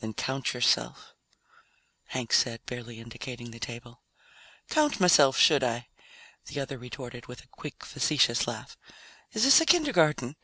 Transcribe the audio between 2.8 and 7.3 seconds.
indicating the table. "Count myself, should I?" the other retorted